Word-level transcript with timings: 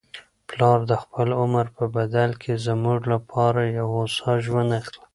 پلار 0.49 0.79
د 0.91 0.93
خپل 1.03 1.27
عمر 1.41 1.65
په 1.77 1.83
بدل 1.95 2.29
کي 2.41 2.53
زموږ 2.67 2.99
لپاره 3.13 3.61
یو 3.77 3.87
هوسا 3.95 4.31
ژوند 4.45 4.69
اخلي. 4.79 5.01